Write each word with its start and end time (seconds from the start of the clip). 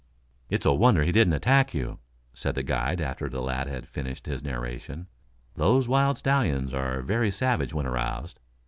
"It's 0.49 0.65
a 0.65 0.73
wonder 0.73 1.03
he 1.03 1.11
didn't 1.11 1.33
attack 1.35 1.75
you," 1.75 1.99
said 2.33 2.55
the 2.55 2.63
guide 2.63 2.99
after 2.99 3.29
the 3.29 3.39
lad 3.39 3.67
had 3.67 3.87
finished 3.87 4.25
his 4.25 4.41
narration. 4.41 5.05
"Those 5.53 5.87
wild 5.87 6.17
stallions 6.17 6.73
are 6.73 7.03
very 7.03 7.29
savage 7.29 7.71
when 7.71 7.85
aroused." 7.85 8.39